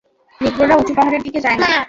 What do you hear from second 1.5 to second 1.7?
না।